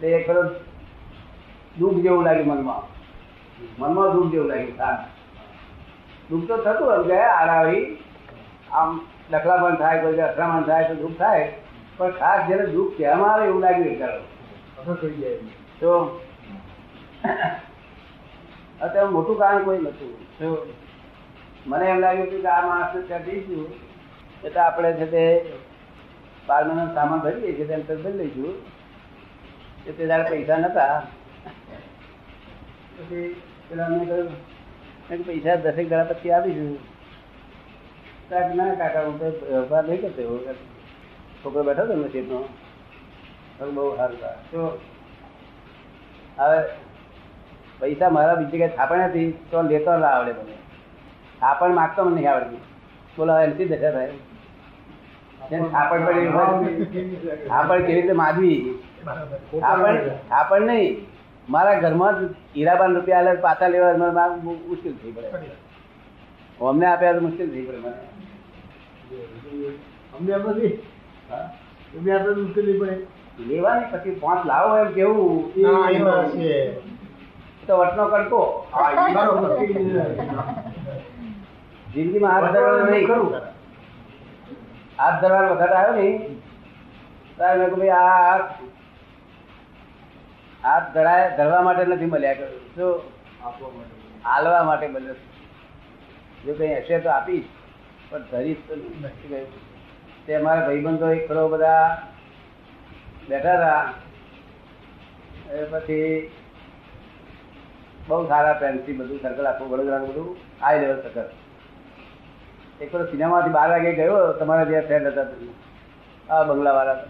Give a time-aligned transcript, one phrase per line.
[0.00, 0.50] એટલે એક વખત
[1.78, 2.82] દુઃખ જેવું લાગ્યું મનમાં.
[3.78, 4.96] મનમાં દુઃખ જેવું લાગ્યું હા.
[6.30, 7.84] દુઃખ તો થતું એમ કે આરાવી
[8.72, 8.90] આમ
[9.30, 11.46] ડખલામણ થાય કોઈ અથડામણ થાય તો દુઃખ થાય.
[11.98, 14.20] પણ ખાસ જેને દુઃખ કહેવામાં આવે એવું લાગ્યું વિચારો
[15.80, 15.92] તો
[18.80, 20.48] અત્યારે મોટું કારણ કોઈ નતું તો
[21.66, 23.66] મને એમ લાગ્યું કે આ માણસને ત્યાં જઈશું.
[24.44, 25.22] એટલે આપણે છે તે
[26.48, 28.54] બાર મહિનાનો સામાન ભરી લઈએ છીએ તેમ ભરી લઈશું.
[29.96, 30.96] તે દાડે પૈસા નતા.
[32.96, 33.28] પછી
[33.68, 36.72] પેલા મેં કહ્યું પૈસા દસેક દાડા પછી આપીશું
[38.30, 40.36] કાંઈક ના કાકા હું તો વ્યવહાર નહીં કરતો એવો.
[41.40, 42.38] છોકરો બેઠો હતો ને સીટનો
[43.74, 44.18] બહુ સારું.
[44.50, 44.60] તો
[46.38, 46.58] હવે
[47.80, 50.56] પૈસા મારા બીજી કઈ થાપણ હતી તો લેતો ના આવડે મને.
[51.40, 52.62] થાપણ માગતો મને નહીં આવડતી.
[53.16, 54.12] બોલો હવે એમથી દશા થાય.
[57.86, 58.12] કેવી રીતે
[60.66, 61.06] નહીં.
[61.48, 62.14] મારા ઘરમાં
[62.56, 63.92] હીરાબાન રૂપિયા આલે પાછા લેવા
[64.44, 65.50] મુશ્કેલ થઈ પડે.
[66.60, 67.92] અમને આપ્યા તો મુશ્કેલ થઈ પડે મને.
[70.18, 70.32] અમને
[72.80, 72.96] પડે.
[73.48, 75.52] લેવાની પછી પાંચ લાવો એમ કેવું.
[77.66, 78.40] તો વટનો કડકો.
[81.94, 83.06] જિંદગીમાં હાથ ધરવાનો નહીં.
[84.98, 86.06] હાથ ધરવાનો વખત આવ્યો ને
[87.36, 88.50] ત્યારે મેં ભાઈ, આ હાથ
[90.64, 92.50] હાથ ધરાય, ધરવા માટે નથી મળ્યા.
[92.74, 92.94] શું.
[94.24, 95.16] હાલવા માટે મળ્યો
[96.44, 97.48] જો કંઈ હશે તો આપીશ,
[98.10, 99.46] પણ ધરીશ તો નથી.
[100.26, 101.86] તે અમારા ભાઈબંધો એક ખરો બધા
[103.28, 103.82] બેઠા હતા.
[105.50, 106.30] એ પછી
[108.08, 110.28] બહુ સારા પેન્સી બધું સર્કલ આખું વડોદરાનું બધું
[110.62, 111.28] હાઈ લેવલ સર્કલ
[112.80, 115.46] એક વખત સિનેમાથી બાર વાગે ગયો તમારા જે ફ્રેન્ડ હતા તમે
[116.30, 117.04] આ બંગલાવાળા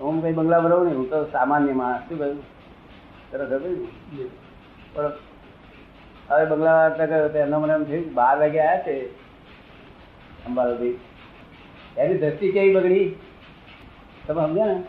[0.00, 2.42] હું કઈ બંગલા બનાવું નહીં હું તો સામાન્ય માણસ શું કહ્યું
[3.30, 3.88] તરત હતું
[4.18, 4.24] ને.
[4.94, 5.10] પણ
[6.30, 9.06] હવે બંગલાવાળા ગયો તો એમનો મને એમ થયું બાર વાગે આવ્યા છે.
[10.46, 11.00] અંબાલાથી
[11.98, 13.14] એની દ્રષ્ટિ કેવી બગડી?
[14.26, 14.82] તમે સમજ્યા ને?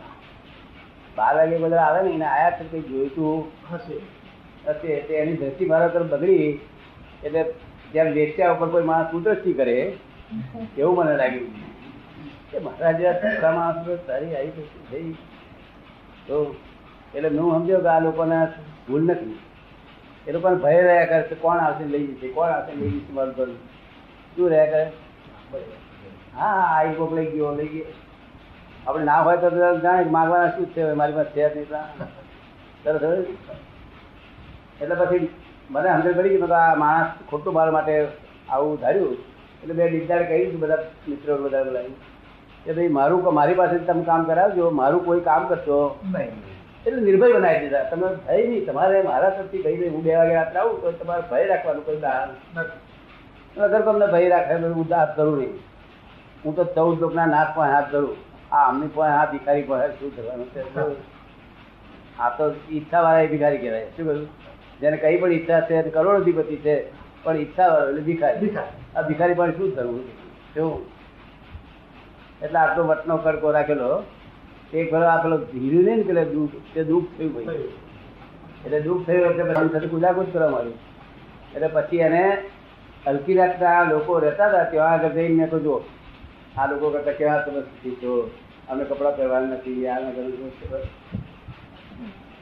[1.17, 3.97] બાર વાગે બધા આવે ને એને આયા છે કંઈ જોઈતું હશે.
[4.67, 5.01] હશે.
[5.01, 6.59] તે એની દ્રષ્ટિ મારા તરફ બગડી
[7.23, 7.45] એટલે
[7.93, 9.75] જેમ વેચ્યા ઉપર કોઈ માણસ કુદરતી કરે,
[10.77, 11.51] એવું મને લાગ્યું.
[12.51, 15.11] કે મારા જેવા છોકરા માણસ તારી આવી થઈ?
[16.27, 16.35] તો
[17.15, 18.39] એટલે હું સમજ્યો કે આ લોકોને
[18.87, 19.37] ભૂલ નથી.
[20.27, 23.49] એ લોકોને ભય રહ્યા કરે કોણ આવશે લઈ જશે, કોણ આવશે લઈ જશે મારું ઘર?
[24.35, 24.83] શું રહ્યા કરે?
[26.35, 27.89] હા આવી કોક લઈ ગયો લઈ ગયો.
[28.87, 29.47] આપણે ના હોય તો
[29.83, 31.69] જાણે માગવાના શું છે, મારી પાસે છે નહીં
[32.83, 33.03] તરત
[34.81, 35.29] એટલે પછી
[35.69, 38.07] મને સમજણ પડી કે બધા માણસ ખોટું મારા માટે
[38.49, 39.13] આવું ધાર્યું
[39.63, 41.95] એટલે મેં નિર્ધાર કહ્યું હતું બધા મિત્રો બધા બોલાવી
[42.65, 45.99] કે ભાઈ મારું મારી પાસે તમે કામ કરાવજો મારું કોઈ કામ કરશો.
[46.13, 46.31] નહીં.
[46.85, 47.83] એટલે નિર્ભય બનાવી દીધા.
[47.83, 51.21] તમે ભય નહીં તમારે મારા તરફથી કહી દે હું બે વાગે રાત્રે આવું તો તમારે
[51.31, 53.61] ભય રાખવાનું કોઈ કારણ નથી.
[53.61, 55.59] અગર તમને ભય રાખે તો હું હાથ ધરું નહીં.
[56.45, 58.15] હું તો ચૌદ લોકના નાથ પણ હાથ ધરું.
[58.51, 60.61] આ અમની પણ હા ભિખારી પણ શું કરવાનું છે?
[62.19, 63.85] આ તો ઈચ્છા વાળા એ ભિખારી કહેવાય.
[63.85, 64.27] શું કહ્યું?
[64.81, 66.73] જેને કઈ પણ ઈચ્છા છે કરોડોધિપતિ છે
[67.23, 68.51] પણ ઈચ્છા એટલે ભિખારી.
[68.95, 70.03] આ ભિખારી પણ શું કરવું?
[70.53, 70.71] શું
[72.41, 73.89] એટલે આટલો વટનો કડકો રાખેલો
[74.73, 77.69] એક ભલે આ પેલો ધીર્યું નહીં ને પેલે દુઃખ તે દુઃખ થયું ભાઈ
[78.65, 80.79] એટલે દુઃખ થયું એટલે પછી સાથે કુદાકુદ કરવા માંડ્યું.
[81.55, 82.23] એટલે પછી એને
[83.05, 85.75] હલકી રાખતા લોકો રહેતા હતા ત્યાં આગળ જઈને મેં કહ્યું જો
[86.57, 88.11] આ લોકો કરતા કેવા તમે સુખી છો?
[88.69, 90.25] અમે કપડાં પહેરવાના નથી આ નગર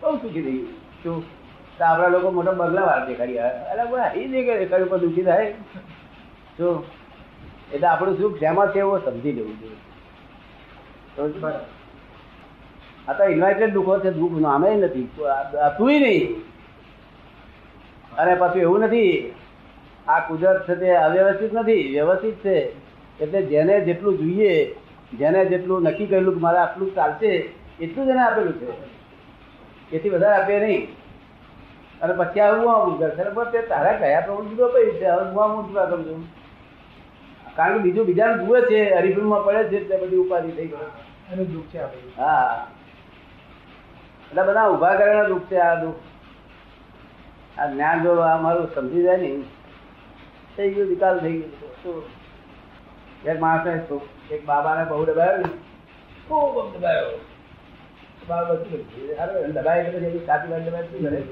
[0.01, 0.62] બહુ સુખી થઈ
[1.03, 1.18] શું?
[1.78, 5.53] તો આપણા લોકો મોટા બગલા વાર દેખાડી અરે બોલા એ દેખાય દેખાડ્યું દુઃખી થાય.
[6.58, 6.84] જો
[7.74, 9.78] એટલે આપણું સુખ શેમાં છે એવું સમજી લેવું જોઈએ.
[13.08, 15.09] આ તો ઇન્વાઇટેડ દુઃખો છે, દુઃખ નામે નથી.
[15.78, 16.36] તું નહીં.
[18.18, 19.34] અને પાછું એવું નથી.
[20.07, 22.57] આ કુદરત છે તે અવ્યવસ્થિત નથી, વ્યવસ્થિત છે.
[23.19, 24.75] એટલે જેને જેટલું જોઈએ,
[25.13, 27.50] જેને જેટલું નક્કી કરેલું કે મારે આટલું ચાલશે,
[27.80, 28.72] એટલું જ એને આપેલું છે.
[29.95, 30.88] એથી વધારે આપે નહીં.
[32.01, 35.44] અને પછી આવું આવું કરશે બસ તે તારા કયા પ્રભુ જુદો પડી છે હવે હું
[35.44, 36.27] આવું જુદા કરું છું
[37.56, 40.77] કારણ કે બીજું બીજાનું જુએ છે હરિફિલ્મમાં પડે છે એટલે બધી ઉપાધિ થઈ ગઈ.
[41.33, 42.68] એનું દુઃખ છે આપણે હા.
[44.31, 45.95] એટલે બધા ઊભા કરેલા દુઃખ છે આ દુઃખ.
[47.57, 49.44] આ જ્ઞાન જો આ મારું સમજી જાય ને
[50.57, 51.68] થઈ ગયું નિકાલ થઈ ગયો.
[51.83, 52.03] શું?
[53.25, 55.44] એક માણસ તો- એક બાબાને બહુ દબાયો ને.
[56.27, 57.19] ખૂબ દબાયો.
[58.27, 58.53] બાબા?
[59.24, 61.24] અરે દબાય એટલે સાચી વાત દબાય શું કરે?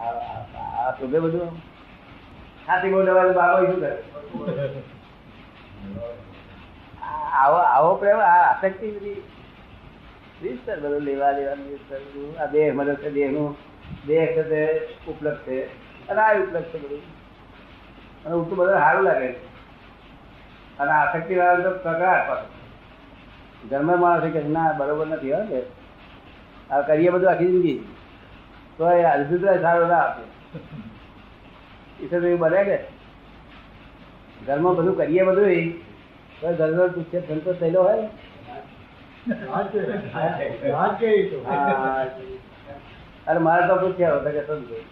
[0.00, 1.48] આ- શોભે બધું
[2.68, 4.02] હાથી બોલવાનું બાબા શું કરે
[7.32, 9.22] આવો આવો પ્રેમ, આ આસક્તિ બધી
[10.42, 11.98] વિસ્તાર બધું લેવા દેવાનું વિસ્તાર
[12.42, 13.56] આ દેહ મદદ છે, દેહનું.
[14.06, 15.64] દેહ છે તે ઉપલબ્ધ છે.
[16.08, 16.98] અને આ ઉપલબ્ધ છે બધું.
[18.24, 19.46] અને ઉઠું બધું સારું લાગે છે.
[20.78, 22.46] અને આસક્તિ વાળા તો પ્રકાર પાછો.
[23.68, 25.62] ઘરમાં માણસ કે ના, બરોબર નથી, હો કે.
[26.70, 27.93] આ કરીએ બધું આખી જિંદગી.
[28.78, 30.22] તો એ અર્જુન સારો ના આપે
[32.00, 32.78] ઈશ્વર એવું બને કે?
[34.46, 35.66] ઘરમાં બધું કરીએ બધું
[36.40, 38.06] તો ઘરનો પૂછે સંતોષ થયેલો હોય
[41.30, 41.38] તો?
[43.26, 44.86] અરે મારે તો પૂછ્યા હતા કે સંતોષ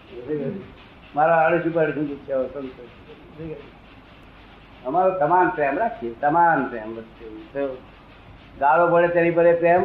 [1.15, 1.73] મારા પર અડસી
[2.09, 2.49] પૂછ્યા હોય?
[2.55, 2.91] સંતોષ
[4.87, 7.65] અમારો તમામ પ્રેમ રાખીએ તમામ પ્રેમ વચ્ચે.
[8.59, 9.83] ગાળો પડે તેની પડે પ્રેમ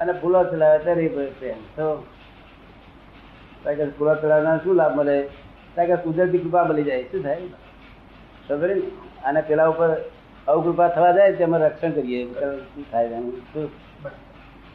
[0.00, 1.60] અને ફૂલો ચલાવે તેની પડે પ્રેમ.
[1.76, 1.86] તો
[3.72, 5.22] કે ફૂલો ચલાવવાના શું લાભ મળે?
[5.76, 7.40] કે કુદરતી કૃપા મળી જાય, શું થાય?
[8.48, 8.76] ખબર
[9.24, 9.96] અને પેલા ઉપર
[10.48, 12.24] અવકૃપા થવા જાય તેમાં રક્ષણ કરીએ.
[12.24, 13.70] શું થાય શું?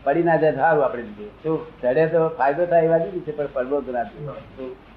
[0.03, 1.81] પડી ના જાય સારું આપણે લીધે શું?
[1.81, 4.03] ચડે તો ફાયદો થાય એવા વાત છે, પણ પડવો તો ના.
[4.03, 4.88] શું?